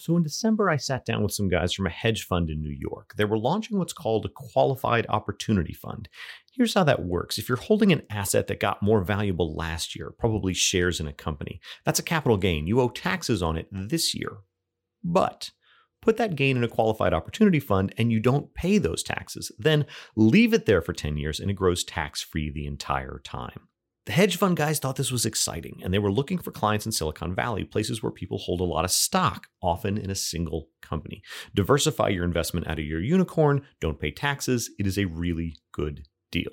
[0.00, 2.74] So in December, I sat down with some guys from a hedge fund in New
[2.74, 3.12] York.
[3.18, 6.08] They were launching what's called a qualified opportunity fund.
[6.54, 7.36] Here's how that works.
[7.36, 11.12] If you're holding an asset that got more valuable last year, probably shares in a
[11.12, 12.66] company, that's a capital gain.
[12.66, 14.38] You owe taxes on it this year.
[15.04, 15.50] But
[16.00, 19.52] put that gain in a qualified opportunity fund and you don't pay those taxes.
[19.58, 19.84] Then
[20.16, 23.68] leave it there for 10 years and it grows tax free the entire time.
[24.06, 26.92] The hedge fund guys thought this was exciting, and they were looking for clients in
[26.92, 31.22] Silicon Valley, places where people hold a lot of stock, often in a single company.
[31.54, 34.70] Diversify your investment out of your unicorn, don't pay taxes.
[34.78, 36.50] It is a really good deal.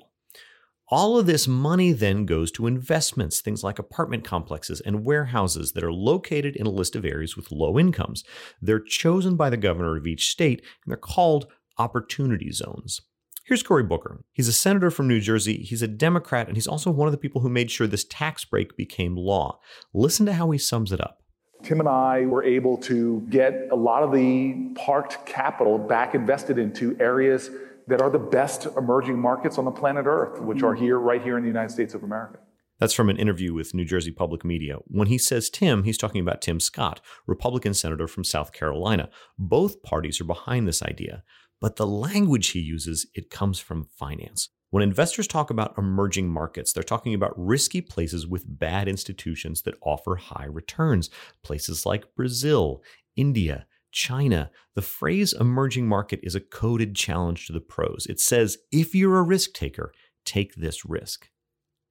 [0.90, 5.84] All of this money then goes to investments, things like apartment complexes and warehouses that
[5.84, 8.24] are located in a list of areas with low incomes.
[8.60, 11.46] They're chosen by the governor of each state, and they're called
[11.78, 13.02] opportunity zones.
[13.48, 14.22] Here's Cory Booker.
[14.34, 15.62] He's a senator from New Jersey.
[15.62, 18.44] He's a Democrat, and he's also one of the people who made sure this tax
[18.44, 19.58] break became law.
[19.94, 21.22] Listen to how he sums it up.
[21.62, 26.58] Tim and I were able to get a lot of the parked capital back invested
[26.58, 27.48] into areas
[27.86, 31.38] that are the best emerging markets on the planet Earth, which are here, right here
[31.38, 32.40] in the United States of America.
[32.80, 34.76] That's from an interview with New Jersey Public Media.
[34.88, 39.08] When he says Tim, he's talking about Tim Scott, Republican senator from South Carolina.
[39.38, 41.24] Both parties are behind this idea.
[41.60, 44.48] But the language he uses, it comes from finance.
[44.70, 49.78] When investors talk about emerging markets, they're talking about risky places with bad institutions that
[49.82, 51.08] offer high returns.
[51.42, 52.82] Places like Brazil,
[53.16, 54.50] India, China.
[54.74, 58.06] The phrase emerging market is a coded challenge to the pros.
[58.08, 59.92] It says, if you're a risk taker,
[60.26, 61.30] take this risk.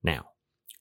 [0.03, 0.30] Now,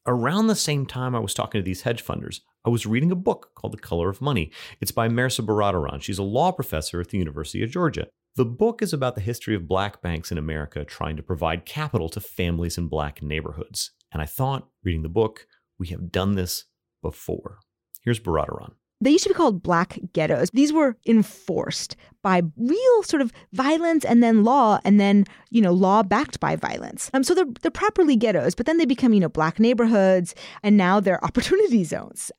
[0.06, 3.16] around the same time I was talking to these hedge funders, I was reading a
[3.16, 4.53] book called The Color of Money.
[4.81, 6.03] It's by Mehrsa Baradaran.
[6.03, 8.09] She's a law professor at the University of Georgia.
[8.36, 12.10] The book is about the history of black banks in America trying to provide capital
[12.10, 13.92] to families in black neighborhoods.
[14.12, 15.47] And I thought, reading the book,
[15.78, 16.66] we have done this
[17.02, 17.60] before.
[18.02, 18.72] Here's Baradaran.
[19.00, 20.50] They used to be called black ghettos.
[20.52, 25.72] These were enforced by real sort of violence and then law and then, you know,
[25.72, 27.10] law backed by violence.
[27.14, 30.76] Um, so they're, they're properly ghettos, but then they become, you know, black neighborhoods and
[30.76, 32.30] now they're opportunity zones.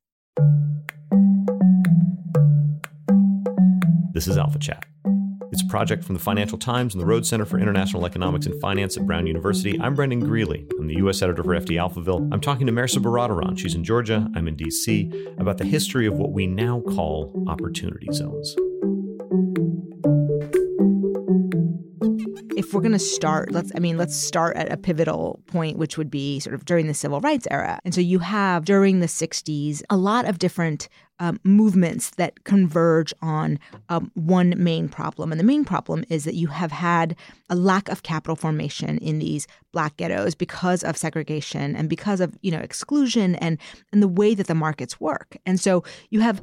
[4.13, 4.85] This is Alpha Chat.
[5.57, 8.61] It's a project from the Financial Times and the Rhodes Center for International Economics and
[8.61, 9.75] Finance at Brown University.
[9.81, 10.67] I'm Brendan Greeley.
[10.77, 11.23] I'm the U.S.
[11.23, 12.31] editor for FT Alphaville.
[12.31, 13.57] I'm talking to Mehrsa Baradaran.
[13.57, 14.29] She's in Georgia.
[14.35, 15.11] I'm in D.C.
[15.39, 18.55] about the history of what we now call opportunity zones.
[22.67, 25.97] If we're going to start, let's, I mean, let's start at a pivotal point, which
[25.97, 27.79] would be sort of during the civil rights era.
[27.85, 30.89] And so you have during the 60s a lot of different
[31.19, 33.57] um, movements that converge on
[33.87, 35.31] um, one main problem.
[35.31, 37.15] And the main problem is that you have had
[37.49, 42.37] a lack of capital formation in these black ghettos because of segregation and because of,
[42.41, 43.57] you know, exclusion and,
[43.93, 45.37] and the way that the markets work.
[45.45, 46.41] And so you have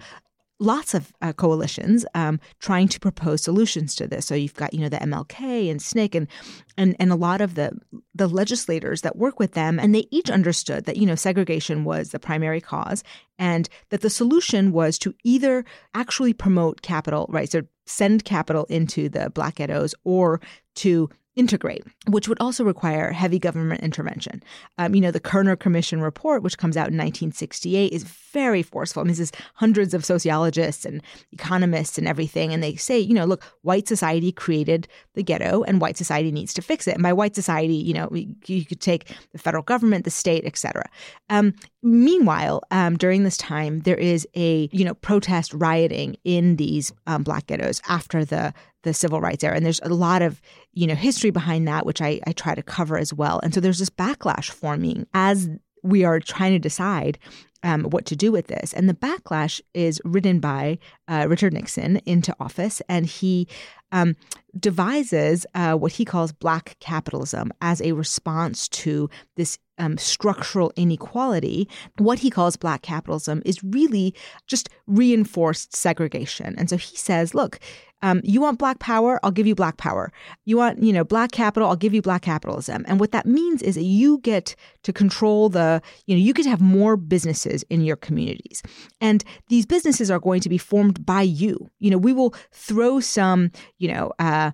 [0.65, 4.27] lots of uh, coalitions um, trying to propose solutions to this.
[4.27, 6.29] So you've got you know the MLK and SNCC and
[6.77, 7.73] and and a lot of the
[8.15, 12.11] the legislators that work with them, and they each understood that you know segregation was
[12.11, 13.05] the primary cause,
[13.39, 15.65] and that the solution was to either
[15.95, 17.51] actually promote capital, right?
[17.51, 20.41] So send capital into the black ghettos or
[20.77, 24.43] to integrate, which would also require heavy government intervention.
[24.79, 29.01] Um, you know, the Kerner Commission report, which comes out in 1968, is very forceful.
[29.01, 31.03] I mean, this is hundreds of sociologists and
[31.33, 35.81] economists and everything, and they say, you know, look, white society created the ghetto, and
[35.81, 36.95] white society needs to fix it.
[36.95, 38.09] And by white society, you know,
[38.47, 40.85] you could take the federal government, the state, etc.
[41.31, 46.93] Um, meanwhile, um, during this time, there is a you know protest rioting in these
[47.07, 48.53] um, black ghettos after the
[48.85, 49.57] the civil rights era.
[49.57, 50.41] And there's a lot of,
[50.73, 53.41] you know, history behind that, which I, I try to cover as well.
[53.43, 55.49] And so there's this backlash forming as
[55.83, 57.19] we are trying to decide
[57.65, 58.73] um, what to do with this.
[58.73, 60.79] And the backlash is ridden by
[61.09, 63.49] uh, Richard Nixon into office, and he
[63.91, 64.15] um,
[64.59, 71.69] devises uh, what he calls black capitalism as a response to this um, structural inequality.
[71.99, 74.15] What he calls black capitalism is really
[74.47, 76.55] just reinforced segregation.
[76.59, 77.59] And so he says, look,
[78.05, 79.19] Um, you want black power?
[79.23, 80.13] I'll give you black power.
[80.45, 81.71] You want, you know, black capital?
[81.71, 82.85] I'll give you black capitalism.
[82.87, 86.43] And what that means is that you get to control the, you know, you get
[86.43, 88.63] to have more businesses in your communities.
[89.01, 91.71] And these businesses are going to be formed by you.
[91.79, 94.51] You know, we will throw some, you know, uh,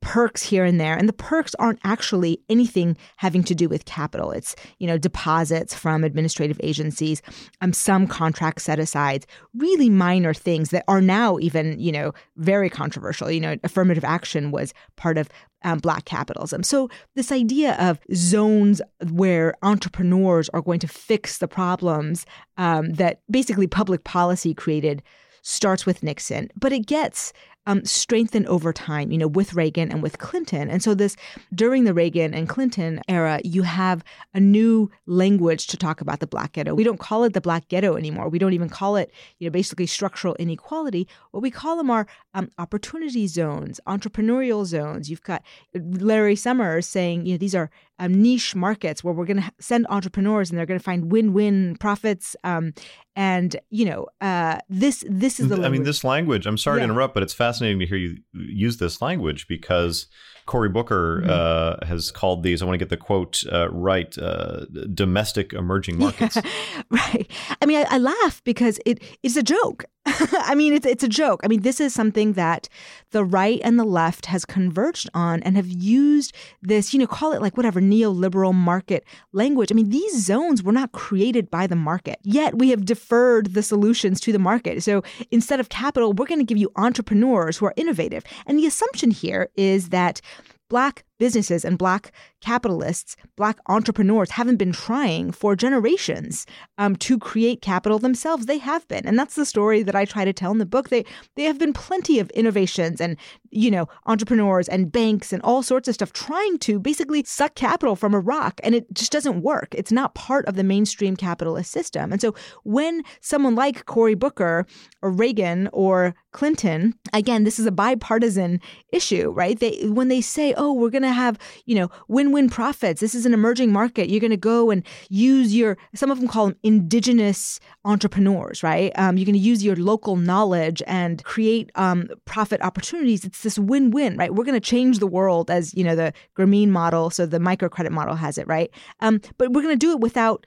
[0.00, 4.30] perks here and there and the perks aren't actually anything having to do with capital.
[4.30, 7.22] It's you know deposits from administrative agencies
[7.60, 12.70] um, some contract set asides really minor things that are now even you know very
[12.70, 13.30] controversial.
[13.30, 15.28] You know affirmative action was part of
[15.64, 16.62] um, black capitalism.
[16.62, 22.26] So this idea of zones where entrepreneurs are going to fix the problems
[22.58, 25.02] um, that basically public policy created
[25.42, 27.32] starts with Nixon, but it gets
[27.66, 30.68] um, strengthened over time, you know, with Reagan and with Clinton.
[30.68, 31.16] And so, this
[31.54, 36.26] during the Reagan and Clinton era, you have a new language to talk about the
[36.26, 36.74] Black ghetto.
[36.74, 38.28] We don't call it the Black ghetto anymore.
[38.28, 41.08] We don't even call it, you know, basically structural inequality.
[41.30, 45.08] What we call them are um, opportunity zones, entrepreneurial zones.
[45.08, 45.42] You've got
[45.74, 49.86] Larry Summers saying, you know, these are um, niche markets where we're going to send
[49.88, 52.34] entrepreneurs and they're going to find win-win profits.
[52.44, 52.74] Um,
[53.16, 55.62] and you know, uh, this this is the.
[55.62, 56.46] I mean, this language.
[56.46, 56.86] I'm sorry yeah.
[56.86, 60.06] to interrupt, but it's fascinating to hear you use this language because
[60.46, 61.30] Cory Booker mm-hmm.
[61.30, 62.60] uh, has called these.
[62.60, 67.30] I want to get the quote uh, right: uh, "domestic emerging markets." Yeah, right.
[67.60, 69.84] I mean, I, I laugh because it is a joke.
[70.06, 71.40] I mean, it's it's a joke.
[71.44, 72.68] I mean, this is something that
[73.12, 77.32] the right and the left has converged on and have used this, you know, call
[77.32, 79.72] it like whatever neoliberal market language.
[79.72, 82.18] I mean, these zones were not created by the market.
[82.22, 84.82] Yet we have deferred the solutions to the market.
[84.82, 88.24] So instead of capital, we're going to give you entrepreneurs who are innovative.
[88.46, 90.20] And the assumption here is that
[90.68, 92.12] black businesses and black
[92.42, 96.44] capitalists, black entrepreneurs haven't been trying for generations
[96.76, 98.44] um, to create capital themselves.
[98.44, 100.90] They have been, and that's the story that I try to tell in the book.
[100.90, 101.06] They
[101.36, 103.16] they have been plenty of innovations and
[103.50, 107.96] you know entrepreneurs and banks and all sorts of stuff trying to basically suck capital
[107.96, 109.68] from a rock, and it just doesn't work.
[109.74, 112.12] It's not part of the mainstream capitalist system.
[112.12, 112.34] And so
[112.64, 114.66] when someone like Cory Booker
[115.00, 118.60] or Reagan or Clinton, again, this is a bipartisan
[118.92, 119.58] issue, right?
[119.58, 123.00] They when they say, "Oh, we're going to have, you know, win-win profits.
[123.00, 124.08] This is an emerging market.
[124.10, 128.92] You're going to go and use your some of them call them indigenous entrepreneurs, right?
[128.96, 133.24] Um, you're going to use your local knowledge and create um, profit opportunities.
[133.24, 134.34] It's this win-win, right?
[134.34, 137.90] We're going to change the world as you know the Grameen model, so the microcredit
[137.90, 138.70] model has it, right?
[139.00, 140.46] Um, but we're going to do it without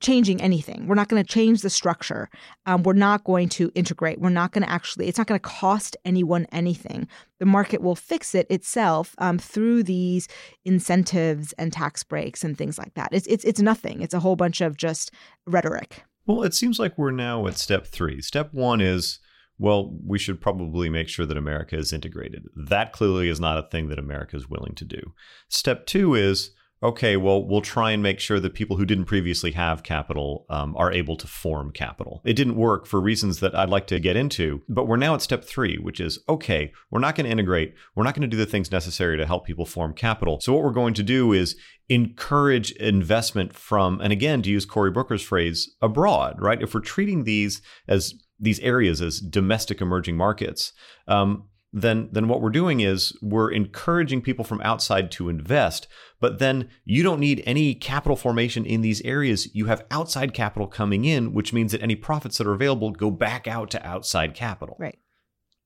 [0.00, 0.86] changing anything.
[0.86, 2.28] We're not going to change the structure.
[2.66, 4.20] Um, we're not going to integrate.
[4.20, 7.08] We're not going to actually, it's not going to cost anyone anything.
[7.38, 10.28] The market will fix it itself um, through these
[10.64, 13.08] incentives and tax breaks and things like that.
[13.12, 14.02] It's, it's, it's nothing.
[14.02, 15.12] It's a whole bunch of just
[15.46, 16.04] rhetoric.
[16.26, 18.20] Well, it seems like we're now at step three.
[18.20, 19.20] Step one is
[19.58, 22.44] well, we should probably make sure that America is integrated.
[22.54, 25.14] That clearly is not a thing that America is willing to do.
[25.48, 26.50] Step two is
[26.82, 30.76] okay, well, we'll try and make sure that people who didn't previously have capital um,
[30.76, 32.20] are able to form capital.
[32.24, 35.22] It didn't work for reasons that I'd like to get into, but we're now at
[35.22, 38.36] step three, which is okay, we're not going to integrate, we're not going to do
[38.36, 40.40] the things necessary to help people form capital.
[40.40, 41.56] So, what we're going to do is
[41.88, 46.60] encourage investment from, and again, to use Cory Booker's phrase, abroad, right?
[46.60, 50.72] If we're treating these as these areas as domestic emerging markets,
[51.08, 51.44] um,
[51.76, 55.86] then then what we're doing is we're encouraging people from outside to invest
[56.20, 59.54] but then you don't need any capital formation in these areas.
[59.54, 63.10] You have outside capital coming in which means that any profits that are available go
[63.10, 64.76] back out to outside capital.
[64.80, 64.98] Right.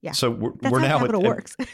[0.02, 0.12] Yeah.
[0.12, 1.57] So we're, that's we're how now capital at, works.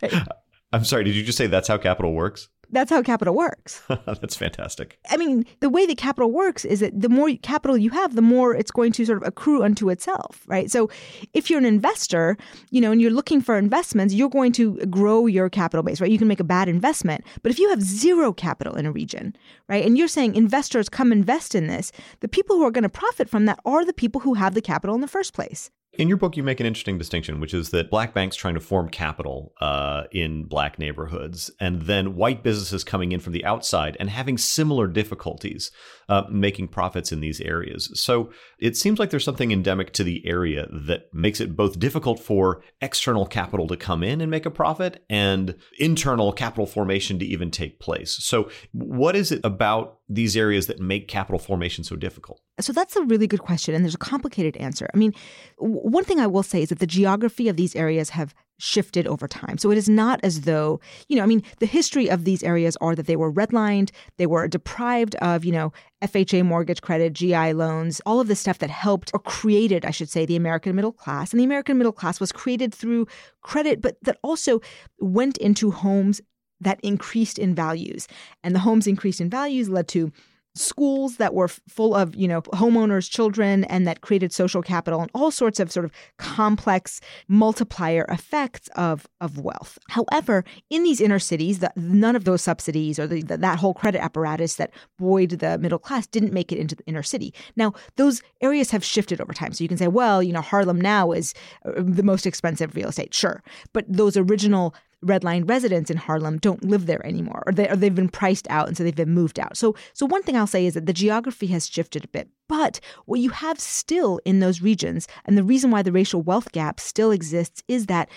[0.00, 0.14] Right.
[0.72, 3.82] i'm sorry did you just say that's how capital works that's how capital works.
[4.06, 4.98] That's fantastic.
[5.10, 8.22] I mean, the way that capital works is that the more capital you have, the
[8.22, 10.70] more it's going to sort of accrue unto itself, right?
[10.70, 10.88] So
[11.34, 12.36] if you're an investor,
[12.70, 16.10] you know, and you're looking for investments, you're going to grow your capital base, right?
[16.10, 17.24] You can make a bad investment.
[17.42, 19.36] But if you have zero capital in a region,
[19.68, 22.88] right, and you're saying investors come invest in this, the people who are going to
[22.88, 25.70] profit from that are the people who have the capital in the first place.
[25.94, 28.60] In your book, you make an interesting distinction, which is that black banks trying to
[28.60, 33.98] form capital uh, in black neighborhoods, and then white businesses coming in from the outside
[34.00, 35.70] and having similar difficulties
[36.08, 37.90] uh, making profits in these areas.
[37.94, 42.20] So it seems like there's something endemic to the area that makes it both difficult
[42.20, 47.24] for external capital to come in and make a profit and internal capital formation to
[47.24, 48.16] even take place.
[48.24, 52.40] So, what is it about these areas that make capital formation so difficult?
[52.60, 54.88] So that's a really good question, and there's a complicated answer.
[54.92, 55.14] I mean,
[55.58, 59.08] w- one thing I will say is that the geography of these areas have shifted
[59.08, 59.58] over time.
[59.58, 62.76] So it is not as though, you know, I mean, the history of these areas
[62.80, 67.54] are that they were redlined, they were deprived of, you know, FHA mortgage credit, GI
[67.54, 70.92] loans, all of the stuff that helped or created, I should say, the American middle
[70.92, 71.32] class.
[71.32, 73.08] And the American middle class was created through
[73.40, 74.60] credit, but that also
[75.00, 76.20] went into homes
[76.60, 78.06] that increased in values.
[78.44, 80.12] And the homes increased in values led to
[80.54, 85.10] schools that were full of you know homeowners children and that created social capital and
[85.14, 89.78] all sorts of sort of complex multiplier effects of of wealth.
[89.88, 93.74] However in these inner cities the, none of those subsidies or the, the, that whole
[93.74, 97.32] credit apparatus that buoyed the middle class didn't make it into the inner city.
[97.56, 99.52] Now those areas have shifted over time.
[99.52, 102.90] So you can say well you know harlem now is uh, the most expensive real
[102.90, 103.14] estate.
[103.14, 103.42] Sure.
[103.72, 107.76] But those original red line residents in Harlem don't live there anymore, or, they, or
[107.76, 109.56] they've been priced out, and so they've been moved out.
[109.56, 112.28] So, so one thing I'll say is that the geography has shifted a bit.
[112.48, 116.52] But what you have still in those regions, and the reason why the racial wealth
[116.52, 118.08] gap still exists, is that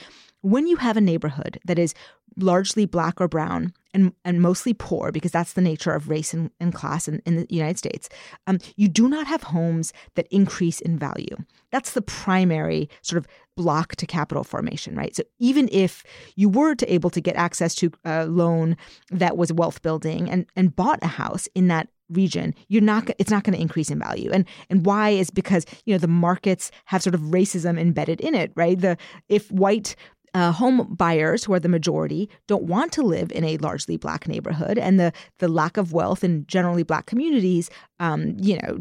[0.46, 1.96] when you have a neighborhood that is
[2.38, 6.52] largely black or brown and, and mostly poor, because that's the nature of race and,
[6.60, 8.10] and class in, in the United States,
[8.46, 11.36] um, you do not have homes that increase in value.
[11.72, 13.26] That's the primary sort of
[13.58, 15.16] block to capital formation, right?
[15.16, 16.04] So even if
[16.36, 18.78] you were to able to get access to a loan
[19.10, 23.32] that was wealth building and, and bought a house in that region you're not it's
[23.32, 26.70] not going to increase in value and and why is because you know the markets
[26.86, 28.96] have sort of racism embedded in it right the
[29.28, 29.96] if white
[30.36, 34.28] uh, home buyers, who are the majority, don't want to live in a largely black
[34.28, 38.78] neighborhood, and the the lack of wealth in generally black communities, um, you know,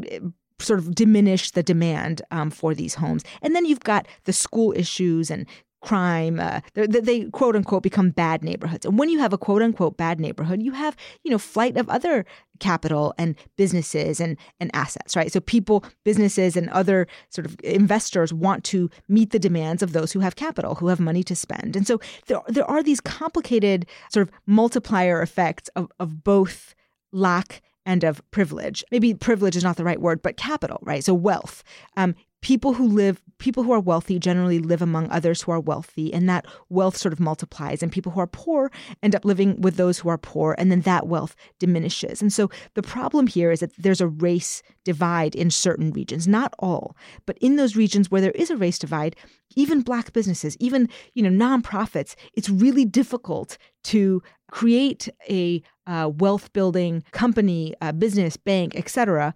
[0.59, 3.23] sort of diminish the demand um, for these homes.
[3.41, 5.47] And then you've got the school issues and
[5.85, 6.39] crime.
[6.39, 8.85] Uh, they, they, quote unquote become bad neighborhoods.
[8.85, 11.89] And when you have a quote unquote bad neighborhood, you have you know flight of
[11.89, 12.25] other
[12.59, 15.31] capital and businesses and and assets, right?
[15.31, 20.11] So people, businesses, and other sort of investors want to meet the demands of those
[20.11, 21.75] who have capital, who have money to spend.
[21.75, 26.75] And so there there are these complicated sort of multiplier effects of of both
[27.11, 28.83] lack and of privilege.
[28.91, 31.03] Maybe privilege is not the right word, but capital, right?
[31.03, 31.63] So wealth.
[31.95, 32.15] Um,
[32.45, 36.29] people who live people who are wealthy generally live among others who are wealthy and
[36.29, 38.71] that wealth sort of multiplies and people who are poor
[39.01, 42.21] end up living with those who are poor and then that wealth diminishes.
[42.21, 46.53] And so the problem here is that there's a race divide in certain regions not
[46.59, 49.15] all but in those regions where there is a race divide
[49.55, 54.21] even black businesses even you know nonprofits it's really difficult to
[54.51, 59.33] create a uh, wealth building company uh, business bank etc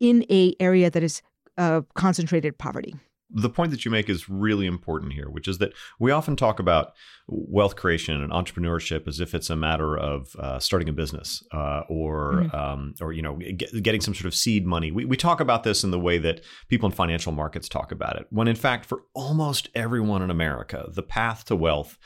[0.00, 1.22] in a area that is
[1.58, 2.94] uh, concentrated poverty.
[3.28, 6.60] The point that you make is really important here, which is that we often talk
[6.60, 6.92] about
[7.26, 11.82] wealth creation and entrepreneurship as if it's a matter of uh, starting a business uh,
[11.88, 12.56] or, mm-hmm.
[12.56, 14.92] um, or you know, get, getting some sort of seed money.
[14.92, 18.16] We, we talk about this in the way that people in financial markets talk about
[18.16, 21.98] it, when in fact, for almost everyone in America, the path to wealth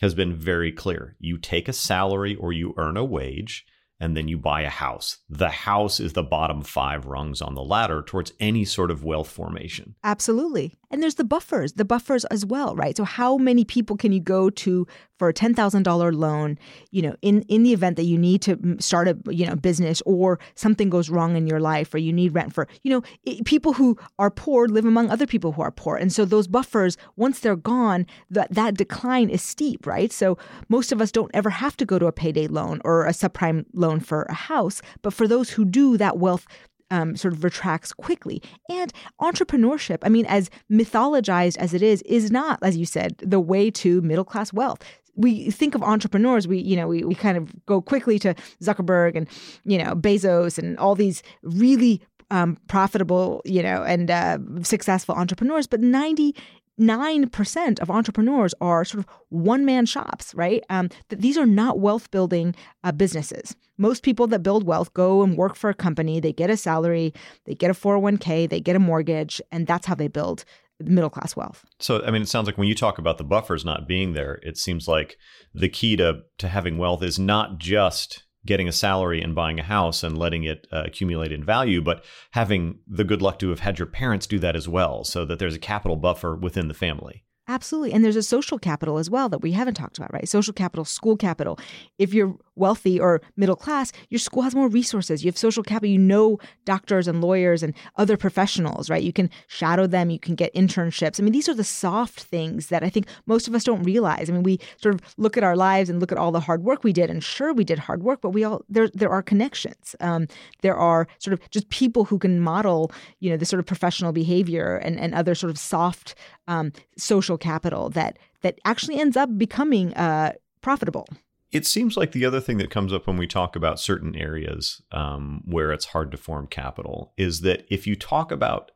[0.00, 1.16] has been very clear.
[1.18, 3.66] You take a salary or you earn a wage
[4.02, 5.18] and then you buy a house.
[5.30, 9.30] The house is the bottom five rungs on the ladder towards any sort of wealth
[9.30, 9.94] formation.
[10.02, 10.74] Absolutely.
[10.92, 12.96] And there's the buffers, the buffers as well, right?
[12.96, 14.86] So how many people can you go to
[15.18, 16.58] for a $10,000 loan,
[16.90, 19.54] you know, in in the event that you need to mm, start a, you know,
[19.54, 23.02] business or something goes wrong in your life or you need rent for, you know,
[23.24, 25.96] it, people who are poor live among other people who are poor.
[25.96, 30.12] And so those buffers, once they're gone, that that decline is steep, right?
[30.12, 30.36] So
[30.68, 33.64] most of us don't ever have to go to a payday loan or a subprime
[33.72, 36.46] loan for a house, but for those who do, that wealth
[36.92, 38.40] um, sort of retracts quickly.
[38.68, 43.40] And entrepreneurship, I mean, as mythologized as it is, is not, as you said, the
[43.40, 44.80] way to middle class wealth.
[45.14, 49.16] We think of entrepreneurs, we, you know, we, we kind of go quickly to Zuckerberg
[49.16, 49.28] and,
[49.64, 55.66] you know, Bezos and all these really um, profitable, you know, and uh, successful entrepreneurs,
[55.66, 56.34] but 90
[56.80, 60.64] 9% of entrepreneurs are sort of one man shops, right?
[60.70, 63.54] Um, that these are not wealth building uh, businesses.
[63.78, 67.12] Most people that build wealth go and work for a company, they get a salary,
[67.44, 70.44] they get a 401k, they get a mortgage, and that's how they build
[70.80, 71.64] middle class wealth.
[71.78, 74.40] So, I mean, it sounds like when you talk about the buffers not being there,
[74.42, 75.16] it seems like
[75.54, 79.64] the key to, to having wealth is not just getting a salary and buying a
[79.64, 83.60] house and letting it uh, accumulate in value, but having the good luck to have
[83.60, 86.74] had your parents do that as well, so that there's a capital buffer within the
[86.74, 87.24] family.
[87.48, 87.92] Absolutely.
[87.92, 90.28] And there's a social capital as well that we haven't talked about, right?
[90.28, 91.58] Social capital, school capital.
[91.98, 95.24] If you're wealthy or middle class, your school has more resources.
[95.24, 95.90] You have social capital.
[95.90, 99.02] You know doctors and lawyers and other professionals, right?
[99.02, 100.10] You can shadow them.
[100.10, 101.18] You can get internships.
[101.18, 104.28] I mean, these are the soft things that I think most of us don't realize.
[104.28, 106.62] I mean, we sort of look at our lives and look at all the hard
[106.62, 109.22] work we did, and sure, we did hard work, but we all there there are
[109.22, 109.96] connections.
[110.00, 110.26] Um,
[110.62, 114.12] there are sort of just people who can model, you know, the sort of professional
[114.12, 116.14] behavior and and other sort of soft
[116.48, 121.06] um, social capital that that actually ends up becoming uh, profitable.
[121.52, 124.80] It seems like the other thing that comes up when we talk about certain areas
[124.90, 128.70] um, where it's hard to form capital is that if you talk about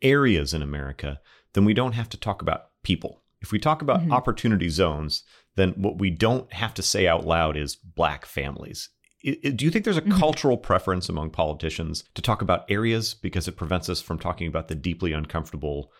[0.00, 1.20] areas in America,
[1.52, 3.22] then we don't have to talk about people.
[3.42, 4.12] If we talk about mm-hmm.
[4.12, 5.24] opportunity zones,
[5.56, 8.88] then what we don't have to say out loud is black families.
[9.22, 10.18] It, it, do you think there's a mm-hmm.
[10.18, 14.68] cultural preference among politicians to talk about areas because it prevents us from talking about
[14.68, 15.92] the deeply uncomfortable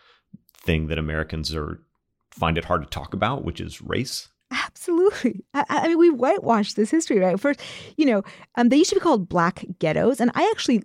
[0.57, 1.83] thing that Americans are
[2.31, 4.29] find it hard to talk about, which is race?
[4.53, 5.45] Absolutely.
[5.55, 7.41] I, I, mean, we whitewashed this history, right?
[7.41, 7.61] First,
[7.97, 8.23] you know,
[8.57, 10.21] um, they used to be called black ghettos.
[10.21, 10.83] And I actually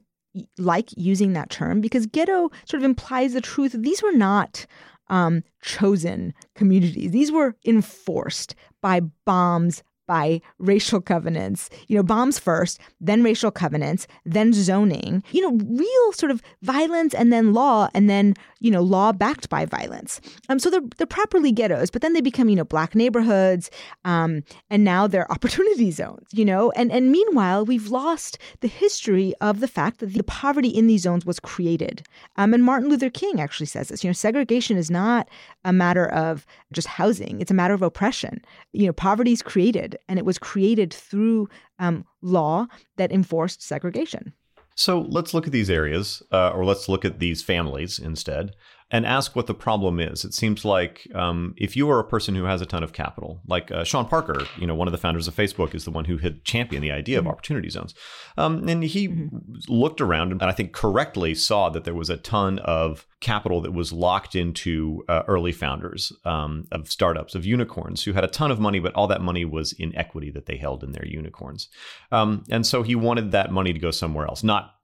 [0.58, 3.76] like using that term because ghetto sort of implies the truth.
[3.78, 4.66] These were not
[5.10, 12.80] um, chosen communities, these were enforced by bombs by racial covenants, you know, bombs first,
[13.00, 18.10] then racial covenants, then zoning, you know, real sort of violence and then law and
[18.10, 20.20] then, you know, law backed by violence.
[20.50, 23.70] Um, so they're, they're properly ghettos, but then they become, you know, black neighborhoods.
[24.06, 29.34] Um, and now they're opportunity zones, you know, and, and meanwhile, we've lost the history
[29.42, 32.02] of the fact that the poverty in these zones was created.
[32.38, 35.30] Um, and Martin Luther King actually says this, you know, segregation is not
[35.66, 38.42] a matter of just housing, it's a matter of oppression.
[38.72, 41.50] You know, poverty is created and it was created through
[41.80, 44.34] um, law that enforced segregation.
[44.76, 48.52] So let's look at these areas, uh, or let's look at these families instead
[48.90, 50.24] and ask what the problem is.
[50.24, 53.42] It seems like um, if you are a person who has a ton of capital,
[53.46, 56.06] like uh, Sean Parker, you know, one of the founders of Facebook, is the one
[56.06, 57.28] who had championed the idea mm-hmm.
[57.28, 57.94] of opportunity zones,
[58.38, 59.38] um, and he mm-hmm.
[59.68, 63.74] looked around and I think correctly saw that there was a ton of capital that
[63.74, 68.52] was locked into uh, early founders um, of startups of unicorns who had a ton
[68.52, 71.68] of money, but all that money was in equity that they held in their unicorns,
[72.14, 74.77] um, and so he wanted that money to go somewhere else, not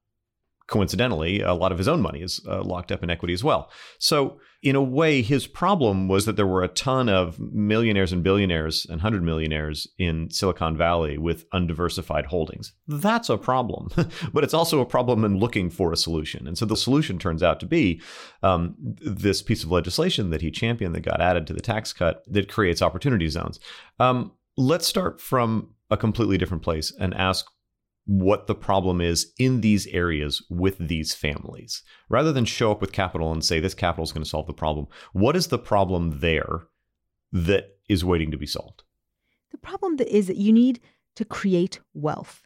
[0.68, 3.70] coincidentally, a lot of his own money is uh, locked up in equity as well.
[4.00, 8.24] So, in a way, his problem was that there were a ton of millionaires and
[8.24, 12.72] billionaires and hundred millionaires in Silicon Valley with undiversified holdings.
[12.88, 13.90] That's a problem,
[14.34, 16.48] but it's also a problem in looking for a solution.
[16.48, 18.02] And so the solution turns out to be
[18.42, 22.24] um, this piece of legislation that he championed that got added to the tax cut
[22.28, 23.60] that creates opportunity zones.
[24.00, 27.46] Um, let's start from a completely different place and ask
[28.06, 31.84] what the problem is in these areas with these families.
[32.10, 34.54] Rather than show up with capital and say this capital is going to solve the
[34.54, 36.64] problem, what is the problem there
[37.32, 38.84] that is waiting to be solved?
[39.52, 40.82] The problem that is that you need
[41.16, 42.46] to create wealth,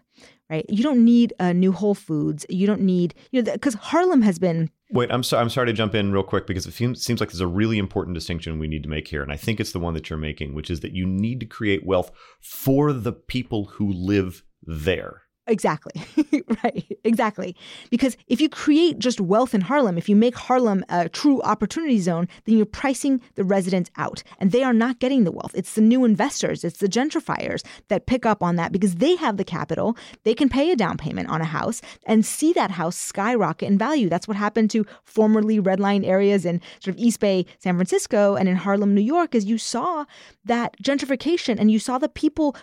[0.50, 0.66] right?
[0.70, 2.46] You don't need a new Whole Foods.
[2.50, 4.70] You don't need, you know, because Harlem has been.
[4.92, 5.42] Wait, I'm sorry.
[5.42, 7.78] I'm sorry to jump in real quick because it seems, seems like there's a really
[7.78, 10.20] important distinction we need to make here, and I think it's the one that you're
[10.20, 15.24] making, which is that you need to create wealth for the people who live there
[15.48, 15.94] Exactly.
[16.64, 16.86] right.
[17.06, 17.56] Exactly.
[17.90, 22.00] Because if you create just wealth in Harlem, if you make Harlem a true opportunity
[22.00, 25.52] zone, then you're pricing the residents out and they are not getting the wealth.
[25.56, 29.38] It's the new investors, it's the gentrifiers that pick up on that because they have
[29.38, 29.98] the capital.
[30.24, 33.78] They can pay a down payment on a house and see that house skyrocket in
[33.78, 34.10] value.
[34.10, 38.50] That's what happened to formerly redline areas in sort of East Bay, San Francisco, and
[38.50, 40.04] in Harlem, New York, as you saw
[40.44, 42.56] that gentrification and you saw the people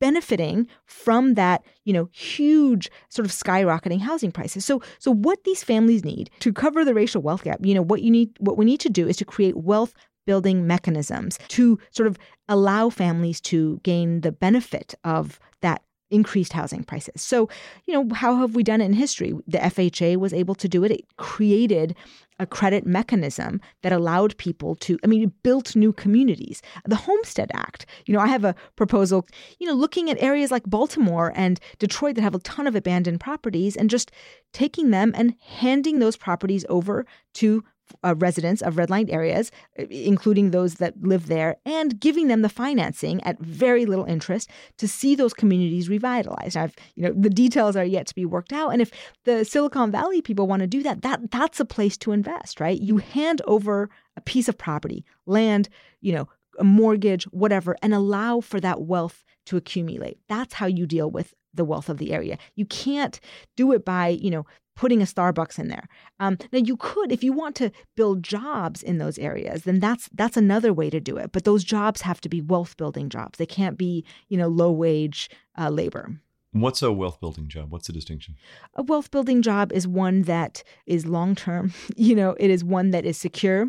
[0.00, 4.64] benefiting from that, you know, huge sort of skyrocketing housing prices.
[4.64, 8.02] So so what these families need to cover the racial wealth gap, you know, what
[8.02, 9.94] you need what we need to do is to create wealth
[10.26, 16.84] building mechanisms to sort of allow families to gain the benefit of that increased housing
[16.84, 17.22] prices.
[17.22, 17.48] So,
[17.84, 19.34] you know, how have we done it in history?
[19.46, 20.90] The FHA was able to do it.
[20.90, 21.94] It created
[22.38, 26.60] a credit mechanism that allowed people to, I mean, it built new communities.
[26.84, 29.26] The Homestead Act, you know, I have a proposal,
[29.58, 33.20] you know, looking at areas like Baltimore and Detroit that have a ton of abandoned
[33.20, 34.10] properties and just
[34.52, 37.64] taking them and handing those properties over to
[38.02, 42.48] uh, residents of redlined areas, uh, including those that live there, and giving them the
[42.48, 46.56] financing at very little interest to see those communities revitalized.
[46.56, 48.90] I've, you know, the details are yet to be worked out, and if
[49.24, 52.80] the Silicon Valley people want to do that, that that's a place to invest, right?
[52.80, 55.68] You hand over a piece of property, land,
[56.00, 60.18] you know, a mortgage, whatever, and allow for that wealth to accumulate.
[60.28, 62.38] That's how you deal with the wealth of the area.
[62.54, 63.18] You can't
[63.56, 64.46] do it by, you know,
[64.76, 65.88] putting a Starbucks in there.
[66.20, 70.08] Um, now you could, if you want to build jobs in those areas, then that's
[70.12, 71.32] that's another way to do it.
[71.32, 73.38] But those jobs have to be wealth building jobs.
[73.38, 76.20] They can't be you know low wage uh, labor.
[76.52, 77.70] What's a wealth building job?
[77.70, 78.36] What's the distinction?
[78.74, 81.72] A wealth building job is one that is long term.
[81.96, 83.68] You know, it is one that is secure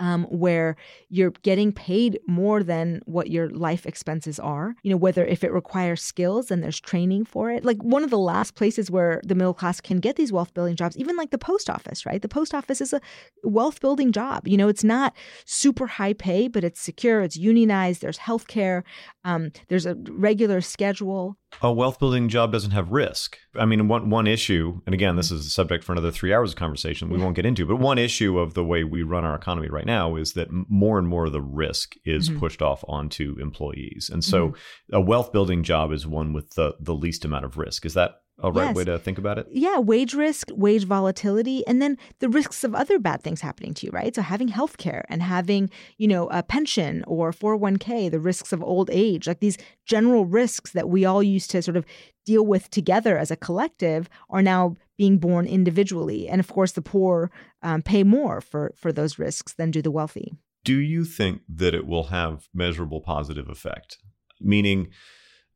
[0.00, 0.76] um, where
[1.08, 4.74] you're getting paid more than what your life expenses are.
[4.82, 7.64] You know, whether if it requires skills and there's training for it.
[7.64, 10.74] Like one of the last places where the middle class can get these wealth building
[10.74, 12.22] jobs, even like the post office, right?
[12.22, 13.00] The post office is a
[13.44, 14.48] wealth building job.
[14.48, 18.82] You know, it's not super high pay, but it's secure, it's unionized, there's health care,
[19.24, 23.38] um, there's a regular schedule a wealth building job doesn't have risk.
[23.56, 26.50] I mean, one one issue, and again, this is a subject for another three hours
[26.52, 29.34] of conversation we won't get into, but one issue of the way we run our
[29.34, 32.38] economy right now is that more and more of the risk is mm-hmm.
[32.38, 34.10] pushed off onto employees.
[34.12, 34.96] And so mm-hmm.
[34.96, 37.84] a wealth building job is one with the, the least amount of risk.
[37.84, 38.76] Is that a right yes.
[38.76, 39.46] way to think about it?
[39.50, 43.86] Yeah, wage risk, wage volatility, and then the risks of other bad things happening to
[43.86, 44.14] you, right?
[44.14, 48.62] So having health care and having, you know, a pension or 401k, the risks of
[48.62, 51.84] old age, like these general risks that we all used to sort of
[52.26, 56.28] deal with together as a collective are now being borne individually.
[56.28, 57.30] And of course, the poor
[57.62, 60.32] um, pay more for, for those risks than do the wealthy.
[60.64, 63.98] Do you think that it will have measurable positive effect?
[64.40, 64.88] Meaning,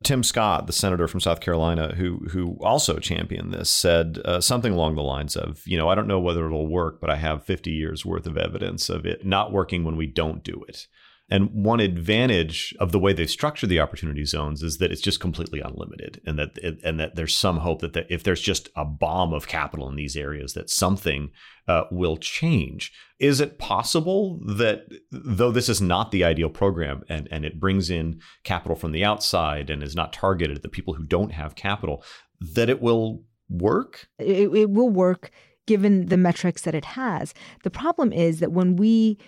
[0.03, 4.73] Tim Scott, the senator from South Carolina, who who also championed this, said uh, something
[4.73, 7.45] along the lines of, you know, I don't know whether it'll work, but I have
[7.45, 10.87] 50 years worth of evidence of it not working when we don't do it.
[11.31, 15.21] And one advantage of the way they structure the opportunity zones is that it's just
[15.21, 18.85] completely unlimited, and that and that there's some hope that the, if there's just a
[18.85, 21.31] bomb of capital in these areas, that something
[21.69, 22.93] uh, will change.
[23.19, 27.91] Is it possible that though this is not the ideal program, and and it brings
[27.91, 31.55] in capital from the outside and is not targeted at the people who don't have
[31.55, 32.05] capital,
[32.41, 34.09] that it will work?
[34.19, 35.31] It, it will work
[35.67, 37.33] given the metrics that it has.
[37.63, 39.19] The problem is that when we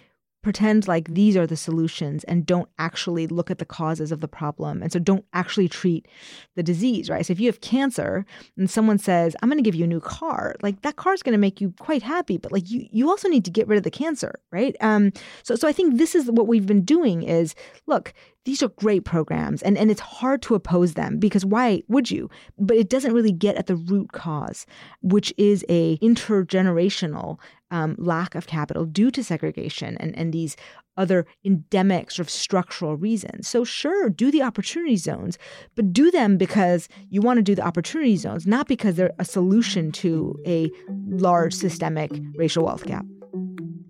[0.47, 4.29] pretend like these are the solutions and don't actually look at the causes of the
[4.29, 4.81] problem.
[4.81, 6.07] And so don't actually treat
[6.55, 7.27] the disease, right?
[7.27, 8.25] So if you have cancer
[8.57, 11.25] and someone says, I'm going to give you a new car, like that car is
[11.25, 13.77] going to make you quite happy, but like you, you also need to get rid
[13.77, 14.77] of the cancer, right?
[14.81, 15.11] Um,
[15.43, 17.57] so, so I think this is what we've been doing is
[17.89, 22.09] look, these are great programs and, and it's hard to oppose them because why would
[22.13, 22.31] you?
[22.57, 24.65] But it doesn't really get at the root cause,
[25.03, 30.57] which is a intergenerational um, lack of capital due to segregation and, and these
[30.97, 33.49] other endemic sort of structural reasons.
[33.49, 35.39] So, sure, do the opportunity zones,
[35.75, 39.25] but do them because you want to do the opportunity zones, not because they're a
[39.25, 40.71] solution to a
[41.09, 43.05] large systemic racial wealth gap.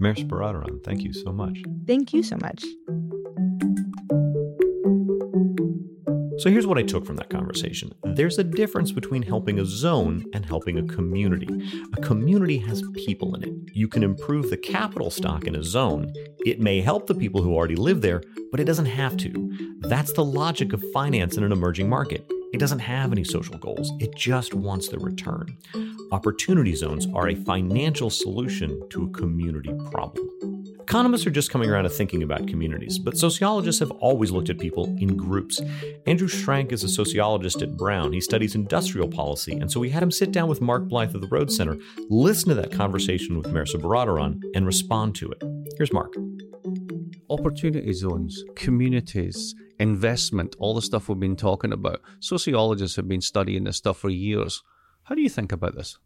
[0.01, 1.63] Mehrsa Baradaran, thank you so much.
[1.87, 2.65] Thank you so much.
[6.39, 10.25] So here's what I took from that conversation there's a difference between helping a zone
[10.35, 11.49] and helping a community.
[11.97, 13.75] A community has people in it.
[13.75, 16.13] You can improve the capital stock in a zone.
[16.45, 19.77] It may help the people who already live there, but it doesn't have to.
[19.81, 22.31] That's the logic of finance in an emerging market.
[22.53, 25.57] It doesn't have any social goals, it just wants the return.
[26.13, 30.56] Opportunity zones are a financial solution to a community problem.
[30.89, 34.57] Economists are just coming around to thinking about communities, but sociologists have always looked at
[34.61, 35.61] people in groups.
[36.07, 38.13] Andrew Schrank is a sociologist at Brown.
[38.13, 41.23] He studies industrial policy, and so we had him sit down with Mark Blyth of
[41.23, 41.77] the Rhodes Center,
[42.09, 45.43] listen to that conversation with Mehrsa Baradaran, and respond to it.
[45.77, 46.15] Here's Mark.
[47.29, 52.01] Opportunity zones, communities, investment, all the stuff we've been talking about.
[52.21, 54.63] Sociologists have been studying this stuff for years.
[55.03, 55.99] How do you think about this?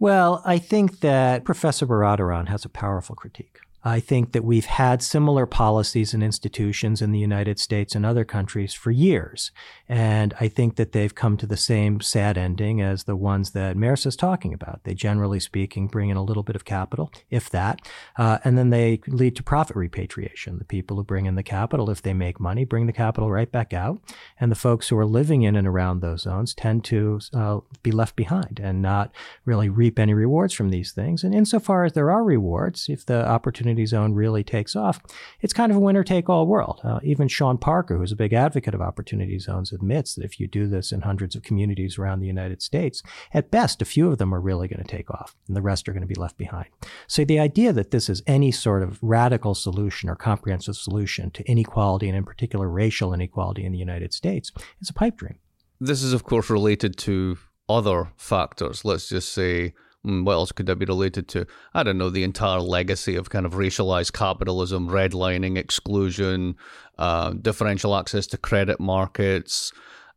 [0.00, 3.60] Well, I think that Professor Baradaran has a powerful critique.
[3.82, 8.24] I think that we've had similar policies and institutions in the United States and other
[8.24, 9.50] countries for years.
[9.88, 13.76] And I think that they've come to the same sad ending as the ones that
[13.76, 14.80] Mehrsa is talking about.
[14.84, 17.80] They, generally speaking, bring in a little bit of capital, if that,
[18.16, 20.58] uh, and then they lead to profit repatriation.
[20.58, 23.50] The people who bring in the capital, if they make money, bring the capital right
[23.50, 24.00] back out.
[24.38, 27.92] And the folks who are living in and around those zones tend to uh, be
[27.92, 29.10] left behind and not
[29.44, 31.24] really reap any rewards from these things.
[31.24, 35.00] And insofar as there are rewards, if the opportunity zone really takes off,
[35.40, 36.80] it's kind of a winner take all world.
[36.84, 40.46] Uh, even Sean Parker, who's a big advocate of opportunity zones, admits that if you
[40.46, 43.02] do this in hundreds of communities around the United States,
[43.32, 45.88] at best, a few of them are really going to take off and the rest
[45.88, 46.66] are going to be left behind.
[47.06, 51.44] So the idea that this is any sort of radical solution or comprehensive solution to
[51.50, 55.38] inequality and in particular racial inequality in the United States is a pipe dream.
[55.80, 58.84] This is, of course, related to other factors.
[58.84, 61.46] Let's just say what else could that be related to?
[61.74, 66.56] I don't know, the entire legacy of kind of racialized capitalism, redlining, exclusion,
[66.98, 69.72] uh, differential access to credit markets,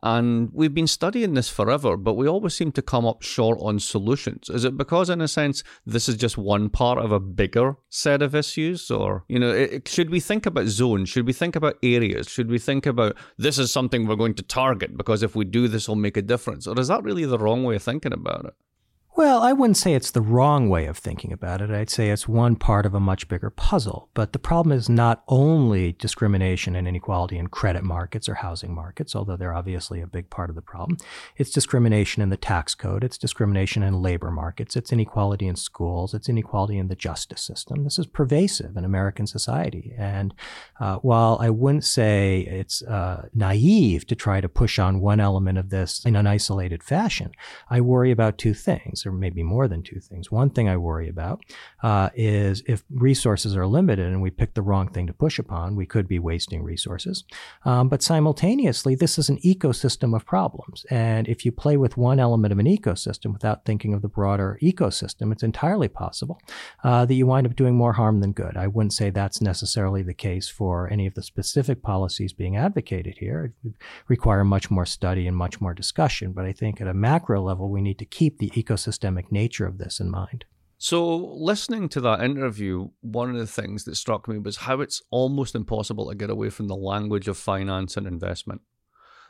[0.06, 3.80] And we've been studying this forever, but we always seem to come up short on
[3.80, 4.50] solutions.
[4.50, 8.22] Is it because, in a sense, this is just one part of a bigger set
[8.22, 8.92] of issues?
[8.92, 11.08] Or, you know, it, should we think about zones?
[11.08, 12.28] Should we think about areas?
[12.28, 15.70] Should we think about this is something we're going to target because if we do
[15.70, 16.68] this, will make a difference?
[16.68, 18.54] Or is that really the wrong way of thinking about it?
[19.16, 21.70] Well, I wouldn't say it's the wrong way of thinking about it.
[21.70, 24.10] I'd say it's one part of a much bigger puzzle.
[24.16, 29.16] But the problem is not only discrimination and inequality in credit markets or housing markets,
[29.16, 30.98] although they're obviously a big part of the problem.
[31.38, 33.04] It's discrimination in the tax code.
[33.04, 34.76] It's discrimination in labor markets.
[34.76, 36.16] It's inequality in schools.
[36.16, 37.84] It's inequality in the justice system.
[37.84, 39.94] This is pervasive in American society.
[39.96, 40.34] And
[40.80, 45.60] uh, while I wouldn't say it's uh, naive to try to push on one element
[45.60, 47.32] of this in an isolated fashion,
[47.70, 50.32] I worry about two things or maybe more than two things.
[50.32, 51.42] One thing I worry about
[51.82, 55.76] uh, is if resources are limited and we pick the wrong thing to push upon,
[55.76, 57.24] we could be wasting resources.
[57.66, 60.86] Um, but simultaneously, this is an ecosystem of problems.
[60.90, 64.58] And if you play with one element of an ecosystem without thinking of the broader
[64.62, 66.40] ecosystem, it's entirely possible
[66.84, 68.56] uh, that you wind up doing more harm than good.
[68.58, 73.18] I wouldn't say that's necessarily the case for any of the specific policies being advocated
[73.18, 73.46] here.
[73.46, 73.76] It would
[74.08, 76.32] require much more study and much more discussion.
[76.32, 79.66] But I think at a macro level, we need to keep the ecosystem systemic nature
[79.66, 80.46] of this in mind.
[80.78, 85.02] So, listening to that interview, one of the things that struck me was how it's
[85.10, 88.62] almost impossible to get away from the language of finance and investment.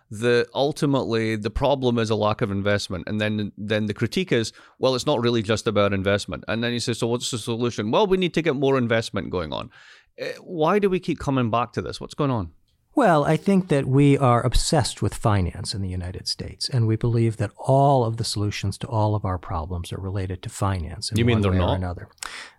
[0.10, 4.52] The ultimately the problem is a lack of investment, and then then the critique is,
[4.80, 6.44] well, it's not really just about investment.
[6.48, 7.92] And then you say, so what's the solution?
[7.92, 9.70] Well, we need to get more investment going on.
[10.18, 12.02] Eh, why do we keep coming back to this?
[12.02, 12.52] What's going on?
[12.96, 16.96] Well, I think that we are obsessed with finance in the United States, and we
[16.96, 21.12] believe that all of the solutions to all of our problems are related to finance.
[21.16, 21.78] you mean they're not?
[21.78, 22.08] Another.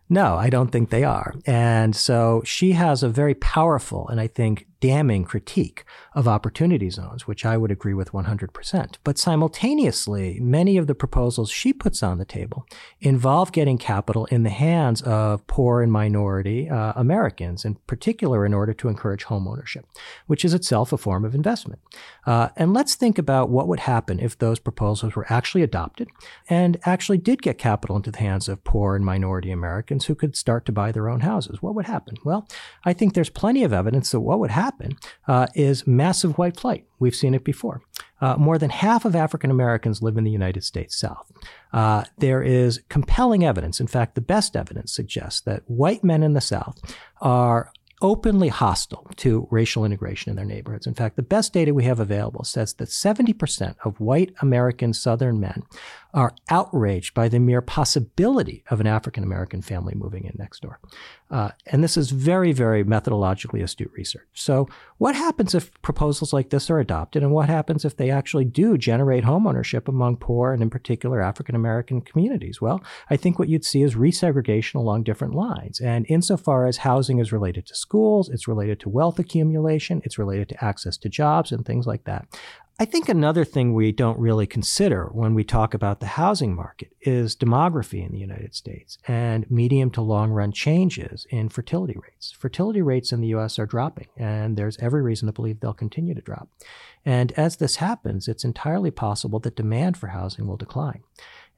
[0.09, 1.35] No, I don't think they are.
[1.47, 5.83] And so she has a very powerful and I think damning critique
[6.15, 8.97] of opportunity zones, which I would agree with 100%.
[9.03, 12.67] But simultaneously, many of the proposals she puts on the table
[13.01, 18.53] involve getting capital in the hands of poor and minority uh, Americans, in particular in
[18.53, 19.85] order to encourage homeownership,
[20.27, 21.81] which is itself a form of investment.
[22.27, 26.09] Uh, and let's think about what would happen if those proposals were actually adopted
[26.51, 30.37] and actually did get capital into the hands of poor and minority Americans who could
[30.37, 31.63] start to buy their own houses.
[31.63, 32.17] What would happen?
[32.23, 32.47] Well,
[32.85, 34.97] I think there's plenty of evidence that what would happen happen
[35.29, 36.87] uh, is massive white flight.
[36.99, 37.83] We've seen it before.
[38.21, 41.31] Uh, more than half of African Americans live in the United States South.
[41.73, 46.33] Uh, there is compelling evidence, in fact, the best evidence suggests that white men in
[46.33, 46.79] the South
[47.21, 47.71] are
[48.03, 50.87] openly hostile to racial integration in their neighborhoods.
[50.87, 55.41] In fact, the best data we have available says that 70% of white American Southern
[55.41, 55.63] men
[56.15, 60.79] are outraged by the mere possibility of an African American family moving in next door.
[61.29, 64.29] Uh, and this is very, very methodologically astute research.
[64.33, 68.45] So, what happens if proposals like this are adopted, and what happens if they actually
[68.45, 72.61] do generate homeownership among poor and, in particular, African American communities?
[72.61, 75.81] Well, I think what you'd see is resegregation along different lines.
[75.81, 80.49] And insofar as housing is related to schools, it's related to wealth accumulation, it's related
[80.51, 82.29] to access to jobs and things like that.
[82.77, 86.91] I think another thing we don't really consider when we talk about the housing market
[87.03, 92.33] is demography in the United States and medium to long run changes in fertility rates.
[92.33, 96.15] Fertility rates in the US are dropping, and there's every reason to believe they'll continue
[96.15, 96.49] to drop.
[97.05, 101.05] And as this happens, it's entirely possible that demand for housing will decline.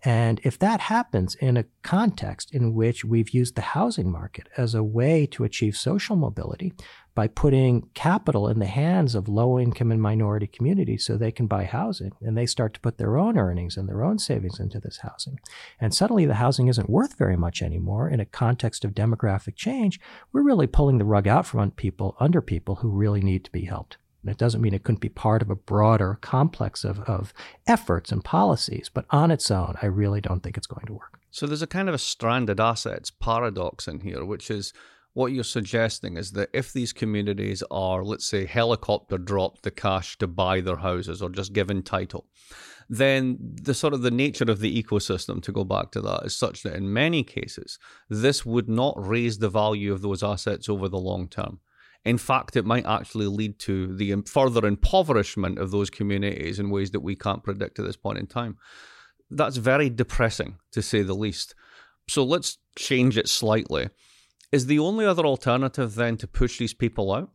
[0.05, 4.75] And if that happens in a context in which we've used the housing market as
[4.75, 6.73] a way to achieve social mobility,
[7.17, 11.47] by putting capital in the hands of low income and minority communities so they can
[11.47, 14.79] buy housing and they start to put their own earnings and their own savings into
[14.79, 15.41] this housing.
[15.81, 19.99] And suddenly the housing isn't worth very much anymore in a context of demographic change.
[20.31, 23.65] We're really pulling the rug out from people under people who really need to be
[23.65, 23.97] helped.
[24.27, 27.33] And it doesn't mean it couldn't be part of a broader complex of, of
[27.69, 31.21] efforts and policies, but on its own, I really don't think it's going to work.
[31.31, 34.73] So there's a kind of a stranded assets paradox in here, which is
[35.13, 40.19] what you're suggesting is that if these communities are, let's say, helicopter dropped the cash
[40.19, 42.27] to buy their houses or just given title,
[42.89, 46.35] then the sort of the nature of the ecosystem, to go back to that, is
[46.35, 47.79] such that in many cases,
[48.11, 51.61] this would not raise the value of those assets over the long term.
[52.05, 56.91] In fact, it might actually lead to the further impoverishment of those communities in ways
[56.93, 58.57] that we can't predict at this point in time.
[59.31, 61.55] That's very depressing, to say the least.
[62.09, 63.89] So let's change it slightly
[64.53, 67.31] is the only other alternative then to push these people out?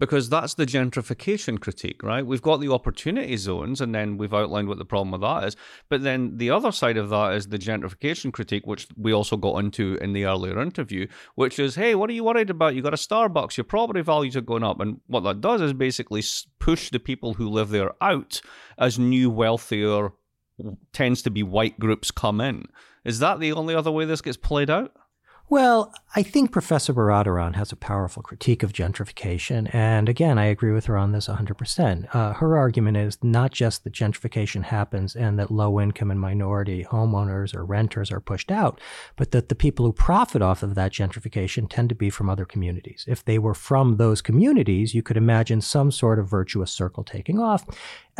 [0.00, 2.26] Because that's the gentrification critique, right?
[2.26, 5.56] We've got the opportunity zones, and then we've outlined what the problem with that is.
[5.90, 9.58] But then the other side of that is the gentrification critique, which we also got
[9.58, 12.74] into in the earlier interview, which is, hey, what are you worried about?
[12.74, 14.80] You got a Starbucks, your property values are going up.
[14.80, 16.24] And what that does is basically
[16.58, 18.40] push the people who live there out
[18.78, 20.12] as new, wealthier,
[20.94, 22.64] tends to be white groups come in.
[23.04, 24.92] Is that the only other way this gets played out?
[25.50, 29.72] Well, I think Professor Baradaran has a powerful critique of gentrification.
[29.72, 32.12] And again, I agree with her on this 100%.
[32.12, 36.84] Uh, her argument is not just that gentrification happens and that low income and minority
[36.84, 38.80] homeowners or renters are pushed out,
[39.14, 42.44] but that the people who profit off of that gentrification tend to be from other
[42.44, 43.04] communities.
[43.06, 47.38] If they were from those communities, you could imagine some sort of virtuous circle taking
[47.38, 47.64] off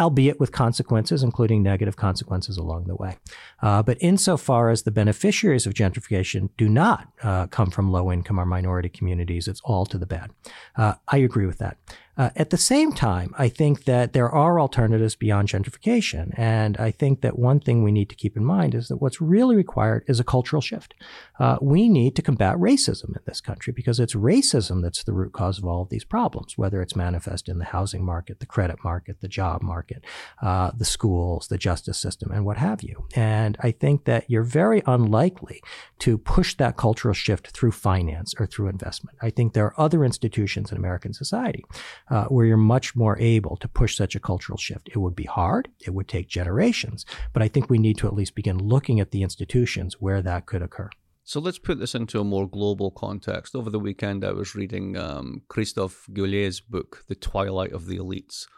[0.01, 3.19] albeit with consequences, including negative consequences along the way.
[3.63, 8.39] Uh, but insofar as the beneficiaries of gentrification do not uh, come from low income
[8.39, 10.31] or minority communities, it's all to the bad.
[10.77, 11.79] Uh, I agree with that.
[12.17, 16.35] Uh, at the same time, I think that there are alternatives beyond gentrification.
[16.37, 19.23] And I think that one thing we need to keep in mind is that what's
[19.23, 20.93] really required is a cultural shift.
[21.41, 25.33] Uh, we need to combat racism in this country because it's racism that's the root
[25.33, 28.77] cause of all of these problems, whether it's manifest in the housing market, the credit
[28.85, 30.05] market, the job market,
[30.43, 33.07] uh, the schools, the justice system, and what have you.
[33.17, 35.63] And I think that you're very unlikely
[36.01, 39.17] to push that cultural shift through finance or through investment.
[39.23, 41.65] I think there are other institutions in American society
[42.11, 44.91] uh, where you're much more able to push such a cultural shift.
[44.93, 48.15] It would be hard, it would take generations, but I think we need to at
[48.15, 50.91] least begin looking at the institutions where that could occur.
[51.31, 53.55] So let's put this into a more global context.
[53.55, 58.49] Over the weekend, I was reading um, Christophe Guilluy's book, The Twilight of the Elites,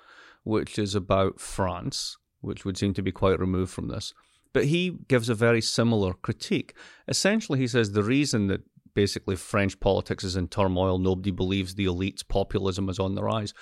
[0.43, 4.15] which is about France, which would seem to be quite removed from this.
[4.55, 6.73] But he gives a very similar critique.
[7.07, 8.63] Essentially, he says the reason that
[8.95, 13.53] basically French politics is in turmoil, nobody believes the elite's populism is on the rise,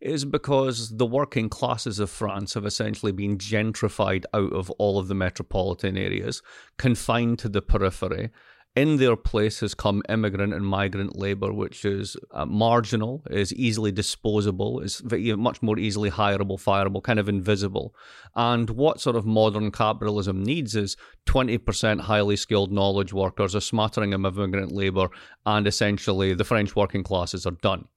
[0.00, 5.08] is because the working classes of France have essentially been gentrified out of all of
[5.08, 6.42] the metropolitan areas,
[6.76, 8.30] confined to the periphery,
[8.76, 13.90] in their place has come immigrant and migrant labor, which is uh, marginal, is easily
[13.90, 17.94] disposable, is much more easily hireable, fireable, kind of invisible.
[18.36, 24.14] And what sort of modern capitalism needs is 20% highly skilled knowledge workers, a smattering
[24.14, 25.08] of immigrant labor,
[25.44, 27.88] and essentially the French working classes are done.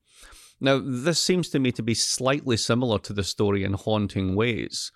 [0.59, 4.91] Now, this seems to me to be slightly similar to the story in haunting ways.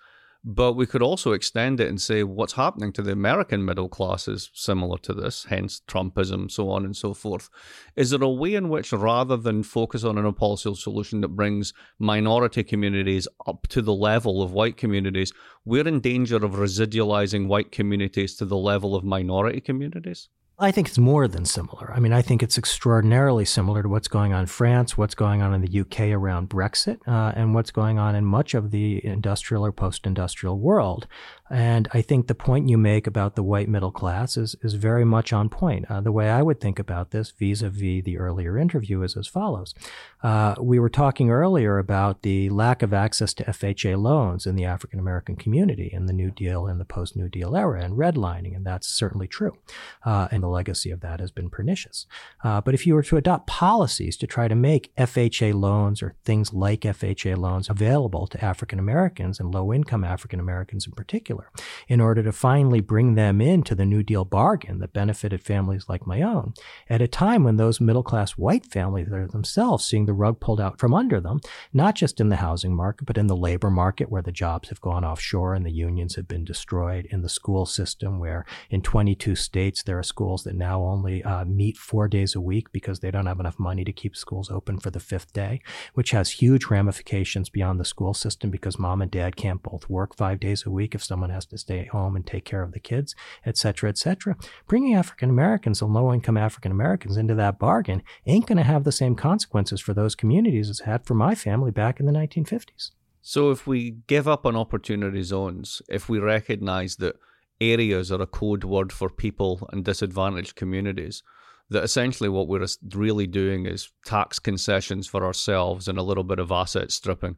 [0.48, 4.28] But we could also extend it and say what's happening to the American middle class
[4.28, 7.50] is similar to this, hence Trumpism, so on and so forth.
[7.96, 11.74] Is there a way in which, rather than focus on a policy solution that brings
[11.98, 15.32] minority communities up to the level of white communities,
[15.64, 20.28] we're in danger of residualizing white communities to the level of minority communities?
[20.58, 21.92] I think it's more than similar.
[21.94, 25.42] I mean, I think it's extraordinarily similar to what's going on in France, what's going
[25.42, 29.04] on in the UK around Brexit, uh, and what's going on in much of the
[29.04, 31.06] industrial or post industrial world.
[31.50, 35.04] And I think the point you make about the white middle class is, is very
[35.04, 35.90] much on point.
[35.90, 39.16] Uh, the way I would think about this vis a vis the earlier interview is
[39.16, 39.74] as follows.
[40.22, 44.64] Uh, we were talking earlier about the lack of access to FHA loans in the
[44.64, 48.56] African American community in the New Deal and the post New Deal era and redlining,
[48.56, 49.56] and that's certainly true.
[50.04, 52.06] Uh, and the legacy of that has been pernicious.
[52.44, 56.14] Uh, but if you were to adopt policies to try to make FHA loans or
[56.24, 61.50] things like FHA loans available to African Americans and low income African Americans in particular,
[61.88, 66.06] in order to finally bring them into the New Deal bargain that benefited families like
[66.06, 66.54] my own,
[66.88, 70.60] at a time when those middle class white families are themselves seeing the rug pulled
[70.60, 71.40] out from under them,
[71.72, 74.80] not just in the housing market, but in the labor market where the jobs have
[74.80, 79.34] gone offshore and the unions have been destroyed, in the school system where in 22
[79.34, 83.10] states there are schools that now only uh, meet four days a week because they
[83.10, 85.60] don't have enough money to keep schools open for the fifth day,
[85.94, 90.16] which has huge ramifications beyond the school system because mom and dad can't both work
[90.16, 92.80] five days a week if someone has to stay home and take care of the
[92.80, 94.36] kids, et cetera, et cetera.
[94.66, 98.84] Bringing African Americans and low income African Americans into that bargain ain't going to have
[98.84, 102.12] the same consequences for those communities as it had for my family back in the
[102.12, 102.90] 1950s.
[103.22, 107.16] So, if we give up on opportunity zones, if we recognize that
[107.60, 111.22] areas are a code word for people and disadvantaged communities.
[111.68, 116.38] That essentially what we're really doing is tax concessions for ourselves and a little bit
[116.38, 117.36] of asset stripping.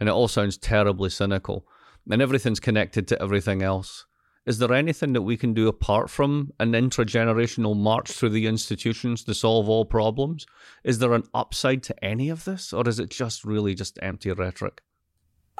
[0.00, 1.64] And it all sounds terribly cynical.
[2.10, 4.06] And everything's connected to everything else.
[4.46, 9.22] Is there anything that we can do apart from an intergenerational march through the institutions
[9.24, 10.46] to solve all problems?
[10.82, 12.72] Is there an upside to any of this?
[12.72, 14.80] Or is it just really just empty rhetoric?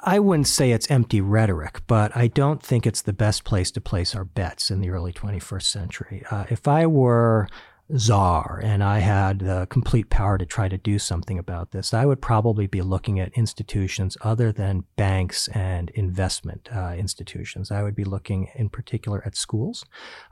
[0.03, 3.81] I wouldn't say it's empty rhetoric, but I don't think it's the best place to
[3.81, 6.25] place our bets in the early 21st century.
[6.31, 7.49] Uh, if I were
[7.97, 12.05] czar and I had the complete power to try to do something about this, I
[12.05, 17.71] would probably be looking at institutions other than banks and investment uh, institutions.
[17.71, 19.85] I would be looking in particular at schools,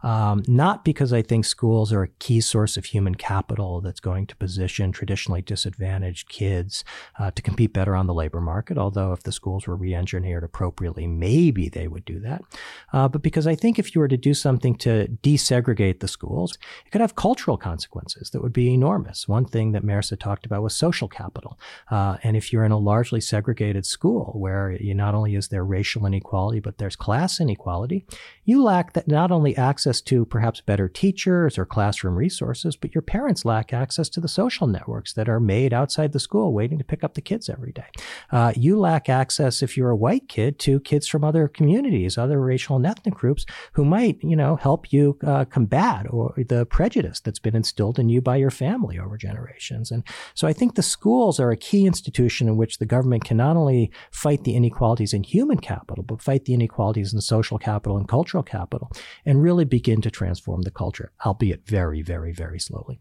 [0.03, 4.27] um, not because I think schools are a key source of human capital that's going
[4.27, 6.85] to position traditionally disadvantaged kids
[7.19, 10.45] uh, to compete better on the labor market, although if the schools were re engineered
[10.45, 12.43] appropriately, maybe they would do that.
[12.93, 16.59] Uh, but because I think if you were to do something to desegregate the schools,
[16.85, 19.29] it could have cultural consequences that would be enormous.
[19.29, 21.59] One thing that Mehrsa talked about was social capital.
[21.91, 25.65] Uh, and if you're in a largely segregated school where you not only is there
[25.65, 28.07] racial inequality, but there's class inequality,
[28.47, 33.03] you lack that not only access to perhaps better teachers or classroom resources, but your
[33.03, 36.85] parents lack access to the social networks that are made outside the school waiting to
[36.85, 37.85] pick up the kids every day.
[38.31, 42.41] Uh, you lack access, if you're a white kid, to kids from other communities, other
[42.41, 47.21] racial and ethnic groups who might, you know, help you uh, combat or the prejudice
[47.21, 49.91] that's been instilled in you by your family over generations.
[49.91, 50.03] And
[50.35, 53.57] so I think the schools are a key institution in which the government can not
[53.57, 58.09] only fight the inequalities in human capital, but fight the inequalities in social capital and
[58.09, 58.91] cultural capital
[59.25, 62.99] and really begin to transform the culture, albeit very, very, very slowly.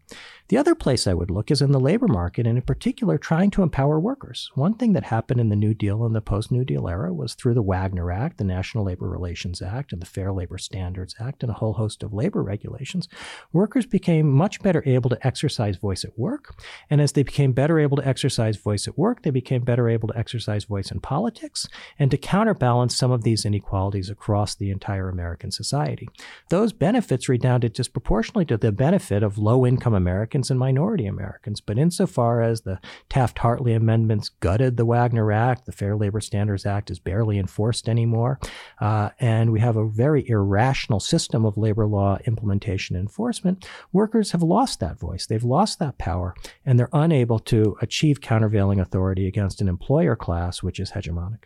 [0.48, 3.50] The other place I would look is in the labor market, and in particular, trying
[3.50, 4.48] to empower workers.
[4.54, 7.34] One thing that happened in the New Deal and the post New Deal era was
[7.34, 11.42] through the Wagner Act, the National Labor Relations Act, and the Fair Labor Standards Act,
[11.42, 13.08] and a whole host of labor regulations,
[13.52, 16.54] workers became much better able to exercise voice at work.
[16.88, 20.06] And as they became better able to exercise voice at work, they became better able
[20.08, 21.66] to exercise voice in politics
[21.98, 26.08] and to counterbalance some of these inequalities across the entire American society.
[26.50, 31.62] Those benefits redounded disproportionately to the benefit of low income Americans Americans and minority Americans.
[31.62, 32.78] But insofar as the
[33.08, 37.88] Taft Hartley amendments gutted the Wagner Act, the Fair Labor Standards Act is barely enforced
[37.88, 38.38] anymore,
[38.78, 44.32] uh, and we have a very irrational system of labor law implementation and enforcement, workers
[44.32, 45.24] have lost that voice.
[45.26, 46.34] They've lost that power,
[46.66, 51.44] and they're unable to achieve countervailing authority against an employer class which is hegemonic.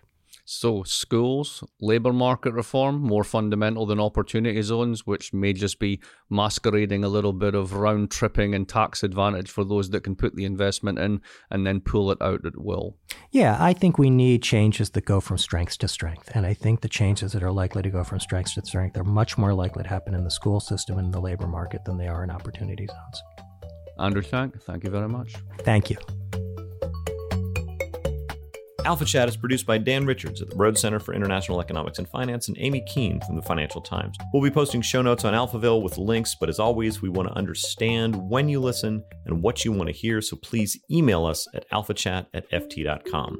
[0.52, 7.04] So, schools, labour market reform, more fundamental than opportunity zones, which may just be masquerading
[7.04, 10.44] a little bit of round tripping and tax advantage for those that can put the
[10.44, 11.20] investment in
[11.52, 12.96] and then pull it out at will.
[13.30, 16.32] Yeah, I think we need changes that go from strength to strength.
[16.34, 19.04] And I think the changes that are likely to go from strength to strength are
[19.04, 22.08] much more likely to happen in the school system and the labour market than they
[22.08, 23.22] are in opportunity zones.
[24.00, 25.36] Andrew Schrank, thank you very much.
[25.60, 25.96] Thank you.
[28.84, 32.08] Alpha Chat is produced by Dan Richards at the Rhodes Center for International Economics and
[32.08, 34.16] Finance and Amy Keene from the Financial Times.
[34.32, 37.34] We'll be posting show notes on Alphaville with links, but as always, we want to
[37.34, 41.68] understand when you listen and what you want to hear, so please email us at
[41.70, 43.38] alphachat at ft.com.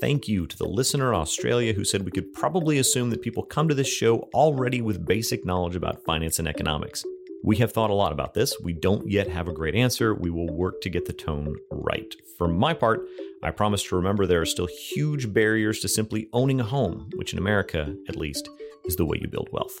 [0.00, 3.44] Thank you to the listener in Australia who said we could probably assume that people
[3.44, 7.04] come to this show already with basic knowledge about finance and economics.
[7.44, 8.56] We have thought a lot about this.
[8.60, 10.14] We don't yet have a great answer.
[10.14, 12.14] We will work to get the tone right.
[12.38, 13.00] For my part,
[13.42, 17.32] I promise to remember there are still huge barriers to simply owning a home, which
[17.32, 18.48] in America, at least,
[18.84, 19.80] is the way you build wealth.